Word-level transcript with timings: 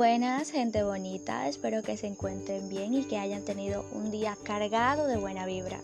Buenas, 0.00 0.50
gente 0.50 0.82
bonita, 0.82 1.46
espero 1.46 1.82
que 1.82 1.98
se 1.98 2.06
encuentren 2.06 2.70
bien 2.70 2.94
y 2.94 3.04
que 3.04 3.18
hayan 3.18 3.44
tenido 3.44 3.84
un 3.92 4.10
día 4.10 4.34
cargado 4.44 5.06
de 5.06 5.18
buena 5.18 5.44
vibra. 5.44 5.78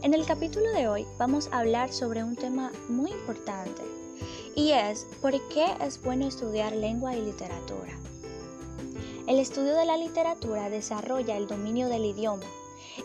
En 0.00 0.14
el 0.14 0.24
capítulo 0.24 0.70
de 0.70 0.86
hoy 0.86 1.06
vamos 1.18 1.48
a 1.50 1.58
hablar 1.58 1.92
sobre 1.92 2.22
un 2.22 2.36
tema 2.36 2.70
muy 2.88 3.10
importante 3.10 3.82
y 4.54 4.70
es 4.70 5.08
por 5.20 5.32
qué 5.48 5.66
es 5.84 6.00
bueno 6.00 6.28
estudiar 6.28 6.72
lengua 6.72 7.16
y 7.16 7.20
literatura. 7.20 7.98
El 9.26 9.40
estudio 9.40 9.74
de 9.74 9.86
la 9.86 9.96
literatura 9.96 10.70
desarrolla 10.70 11.36
el 11.36 11.48
dominio 11.48 11.88
del 11.88 12.04
idioma 12.04 12.46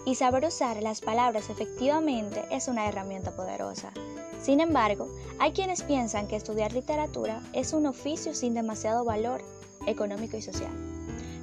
y 0.06 0.14
saber 0.14 0.46
usar 0.46 0.84
las 0.84 1.02
palabras 1.02 1.50
efectivamente 1.50 2.46
es 2.52 2.68
una 2.68 2.88
herramienta 2.88 3.36
poderosa. 3.36 3.92
Sin 4.40 4.60
embargo, 4.60 5.08
hay 5.40 5.54
quienes 5.54 5.82
piensan 5.82 6.28
que 6.28 6.36
estudiar 6.36 6.74
literatura 6.74 7.42
es 7.54 7.74
un 7.74 7.88
oficio 7.88 8.36
sin 8.36 8.54
demasiado 8.54 9.04
valor 9.04 9.42
económico 9.88 10.38
y 10.38 10.42
social. 10.42 10.72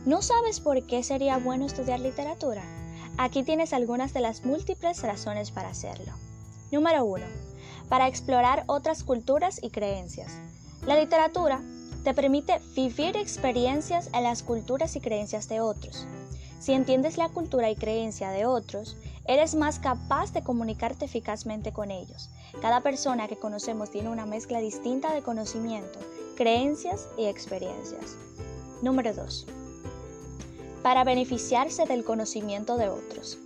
¿No 0.07 0.23
sabes 0.23 0.61
por 0.61 0.87
qué 0.87 1.03
sería 1.03 1.39
bueno 1.39 1.67
estudiar 1.67 2.01
literatura? 2.01 2.63
Aquí 3.19 3.43
tienes 3.43 3.73
algunas 3.73 4.13
de 4.13 4.21
las 4.21 4.45
múltiples 4.45 5.03
razones 5.03 5.51
para 5.51 5.69
hacerlo. 5.69 6.13
Número 6.71 7.05
1. 7.05 7.25
Para 7.89 8.09
explorar 8.09 8.65
otras 8.67 9.03
culturas 9.05 9.63
y 9.63 9.71
creencias. 9.71 10.33
La 10.87 10.99
literatura 10.99 11.61
te 12.05 12.15
permite 12.15 12.61
vivir 12.75 13.17
experiencias 13.17 14.09
en 14.15 14.23
las 14.23 14.43
culturas 14.43 14.97
y 14.97 15.01
creencias 15.01 15.49
de 15.49 15.61
otros. 15.61 16.07
Si 16.61 16.75
entiendes 16.75 17.17
la 17.17 17.31
cultura 17.31 17.71
y 17.71 17.75
creencia 17.75 18.31
de 18.33 18.45
otros, 18.45 18.99
eres 19.25 19.55
más 19.55 19.79
capaz 19.79 20.35
de 20.35 20.43
comunicarte 20.43 21.07
eficazmente 21.07 21.73
con 21.73 21.91
ellos. 21.91 22.29
Cada 22.61 22.83
persona 22.83 23.29
que 23.29 23.39
conocemos 23.39 23.91
tiene 23.91 24.11
una 24.11 24.27
mezcla 24.27 24.61
distinta 24.61 25.15
de 25.15 25.23
conocimiento, 25.23 25.99
creencias 26.37 27.09
y 27.17 27.25
experiencias. 27.25 28.15
Número 28.83 29.15
2. 29.15 29.47
Para 30.83 31.03
beneficiarse 31.03 31.87
del 31.87 32.05
conocimiento 32.05 32.77
de 32.77 32.91
otros. 32.91 33.39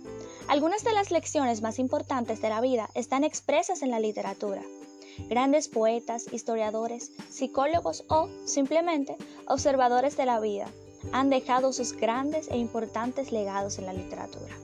Algunas 0.49 0.83
de 0.83 0.91
las 0.91 1.09
lecciones 1.09 1.61
más 1.61 1.79
importantes 1.79 2.41
de 2.41 2.49
la 2.49 2.59
vida 2.59 2.89
están 2.95 3.23
expresas 3.23 3.81
en 3.81 3.91
la 3.91 4.01
literatura. 4.01 4.61
Grandes 5.29 5.69
poetas, 5.69 6.25
historiadores, 6.33 7.13
psicólogos 7.29 8.03
o, 8.09 8.27
simplemente, 8.45 9.15
observadores 9.47 10.17
de 10.17 10.25
la 10.25 10.41
vida 10.41 10.67
han 11.11 11.29
dejado 11.29 11.73
sus 11.73 11.93
grandes 11.93 12.47
e 12.49 12.57
importantes 12.57 13.31
legados 13.31 13.79
en 13.79 13.85
la 13.85 13.93
literatura. 13.93 14.55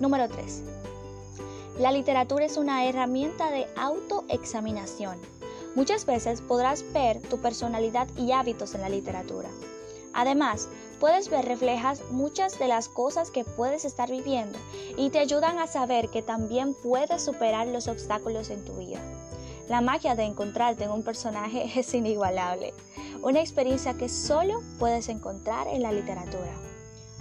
Número 0.00 0.28
3. 0.28 0.62
La 1.78 1.92
literatura 1.92 2.44
es 2.44 2.56
una 2.56 2.86
herramienta 2.86 3.50
de 3.50 3.66
autoexaminación. 3.76 5.18
Muchas 5.74 6.04
veces 6.04 6.42
podrás 6.42 6.84
ver 6.92 7.20
tu 7.22 7.38
personalidad 7.38 8.08
y 8.16 8.32
hábitos 8.32 8.74
en 8.74 8.82
la 8.82 8.88
literatura. 8.88 9.48
Además, 10.12 10.68
puedes 11.00 11.30
ver 11.30 11.46
reflejas 11.46 12.02
muchas 12.10 12.58
de 12.58 12.68
las 12.68 12.88
cosas 12.88 13.30
que 13.30 13.44
puedes 13.44 13.84
estar 13.84 14.10
viviendo 14.10 14.58
y 14.96 15.10
te 15.10 15.18
ayudan 15.18 15.58
a 15.58 15.66
saber 15.66 16.10
que 16.10 16.22
también 16.22 16.74
puedes 16.74 17.24
superar 17.24 17.66
los 17.66 17.88
obstáculos 17.88 18.50
en 18.50 18.64
tu 18.64 18.74
vida. 18.74 19.00
La 19.68 19.80
magia 19.80 20.14
de 20.14 20.24
encontrarte 20.24 20.84
en 20.84 20.90
un 20.90 21.02
personaje 21.02 21.72
es 21.80 21.94
inigualable, 21.94 22.74
una 23.22 23.40
experiencia 23.40 23.94
que 23.94 24.08
solo 24.08 24.62
puedes 24.80 25.08
encontrar 25.08 25.68
en 25.68 25.82
la 25.82 25.92
literatura. 25.92 26.52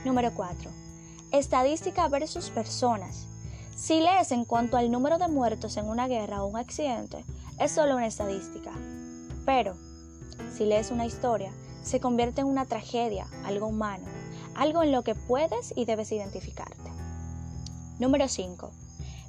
Número 0.03 0.33
4. 0.33 0.71
Estadística 1.31 2.07
versus 2.07 2.49
personas. 2.49 3.27
Si 3.75 4.01
lees 4.01 4.31
en 4.31 4.45
cuanto 4.45 4.77
al 4.77 4.91
número 4.91 5.19
de 5.19 5.27
muertos 5.27 5.77
en 5.77 5.85
una 5.85 6.07
guerra 6.07 6.43
o 6.43 6.47
un 6.47 6.57
accidente, 6.57 7.23
es 7.59 7.71
solo 7.71 7.95
una 7.95 8.07
estadística. 8.07 8.71
Pero, 9.45 9.75
si 10.55 10.65
lees 10.65 10.89
una 10.89 11.05
historia, 11.05 11.51
se 11.83 11.99
convierte 11.99 12.41
en 12.41 12.47
una 12.47 12.65
tragedia, 12.65 13.27
algo 13.45 13.67
humano, 13.67 14.05
algo 14.55 14.81
en 14.81 14.91
lo 14.91 15.03
que 15.03 15.13
puedes 15.13 15.71
y 15.75 15.85
debes 15.85 16.11
identificarte. 16.11 16.91
Número 17.99 18.27
5. 18.27 18.71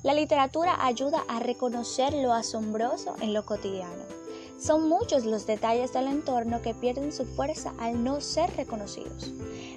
La 0.03 0.15
literatura 0.15 0.85
ayuda 0.85 1.23
a 1.29 1.39
reconocer 1.39 2.15
lo 2.15 2.33
asombroso 2.33 3.15
en 3.21 3.35
lo 3.35 3.45
cotidiano. 3.45 4.05
Son 4.63 4.89
muchos 4.89 5.25
los 5.25 5.45
detalles 5.45 5.93
del 5.93 6.07
entorno 6.07 6.63
que 6.63 6.73
pierden 6.73 7.13
su 7.13 7.25
fuerza 7.25 7.75
al 7.81 8.05
no 8.05 8.21
ser 8.21 8.49
reconocidos. 8.55 9.33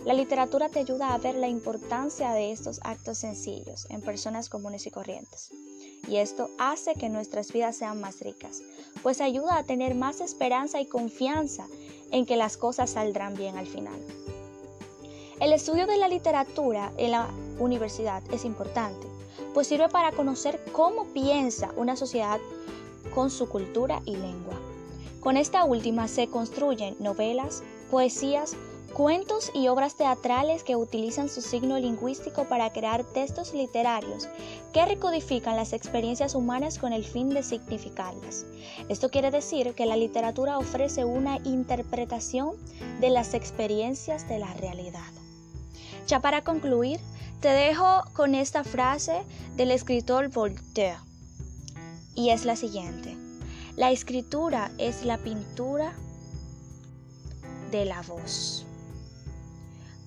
La 0.06 0.14
literatura 0.14 0.70
te 0.70 0.78
ayuda 0.78 1.12
a 1.12 1.18
ver 1.18 1.34
la 1.34 1.48
importancia 1.48 2.34
de 2.34 2.52
estos 2.52 2.80
actos 2.84 3.18
sencillos 3.18 3.88
en 3.90 4.04
personas 4.04 4.48
comunes 4.48 4.86
y 4.86 4.92
corrientes. 4.92 5.50
Y 6.08 6.18
esto 6.18 6.52
hace 6.60 6.94
que 6.94 7.10
nuestras 7.10 7.52
vidas 7.52 7.76
sean 7.76 8.00
más 8.00 8.20
ricas, 8.20 8.62
pues 9.02 9.22
ayuda 9.22 9.58
a 9.58 9.64
tener 9.64 9.96
más 9.96 10.22
esperanza 10.22 10.80
y 10.80 10.86
confianza 10.86 11.66
en 12.12 12.28
que 12.28 12.38
las 12.38 12.56
cosas 12.56 12.92
saldrán 12.92 13.34
bien 13.34 13.58
al 13.58 13.66
final. 13.66 14.00
El 15.40 15.52
estudio 15.52 15.88
de 15.88 15.98
la 15.98 16.10
literatura 16.10 16.94
en 16.98 17.10
la 17.10 17.28
universidad 17.58 18.22
es 18.32 18.46
importante, 18.46 19.08
pues 19.56 19.66
sirve 19.66 19.90
para 19.90 20.12
conocer 20.12 20.64
cómo 20.74 21.06
piensa 21.06 21.72
una 21.76 21.96
sociedad 21.96 22.40
con 23.16 23.32
su 23.32 23.50
cultura 23.50 24.02
y 24.06 24.16
lengua. 24.16 24.55
Con 25.26 25.38
esta 25.38 25.64
última 25.64 26.08
se 26.08 26.28
construyen 26.28 26.96
novelas, 27.00 27.64
poesías, 27.90 28.56
cuentos 28.94 29.50
y 29.56 29.70
obras 29.70 29.96
teatrales 29.96 30.64
que 30.64 30.76
utilizan 30.76 31.30
su 31.30 31.42
signo 31.42 31.80
lingüístico 31.80 32.44
para 32.44 32.72
crear 32.72 33.04
textos 33.04 33.52
literarios 33.52 34.30
que 34.72 34.86
recodifican 34.86 35.56
las 35.56 35.74
experiencias 35.74 36.36
humanas 36.36 36.78
con 36.78 36.94
el 36.94 37.04
fin 37.04 37.32
de 37.32 37.42
significarlas. 37.42 38.46
Esto 38.88 39.10
quiere 39.10 39.32
decir 39.32 39.74
que 39.74 39.88
la 39.88 39.98
literatura 39.98 40.60
ofrece 40.60 41.06
una 41.06 41.40
interpretación 41.44 42.52
de 43.02 43.10
las 43.10 43.34
experiencias 43.34 44.30
de 44.30 44.38
la 44.38 44.54
realidad. 44.54 45.12
Ya 46.06 46.20
para 46.20 46.44
concluir, 46.44 47.00
te 47.40 47.50
dejo 47.50 48.04
con 48.14 48.36
esta 48.36 48.64
frase 48.64 49.24
del 49.56 49.72
escritor 49.72 50.30
Voltaire 50.30 51.00
y 52.14 52.30
es 52.30 52.46
la 52.46 52.56
siguiente. 52.56 53.25
La 53.76 53.92
escritura 53.92 54.72
es 54.78 55.04
la 55.04 55.18
pintura 55.18 55.94
de 57.72 57.84
la 57.84 58.02
voz. 58.04 58.66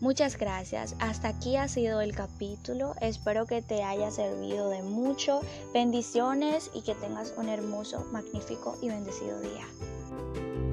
Muchas 0.01 0.39
gracias. 0.39 0.95
Hasta 1.01 1.29
aquí 1.29 1.57
ha 1.57 1.69
sido 1.69 2.01
el 2.01 2.15
capítulo. 2.15 2.95
Espero 3.03 3.45
que 3.45 3.61
te 3.61 3.83
haya 3.83 4.11
servido 4.11 4.71
de 4.71 4.83
mucho. 4.83 5.43
Bendiciones 5.75 6.71
y 6.73 6.81
que 6.81 6.95
tengas 6.95 7.35
un 7.37 7.51
hermoso, 7.51 8.07
magnífico 8.11 8.79
y 8.81 8.89
bendecido 8.89 9.39
día. 9.41 10.68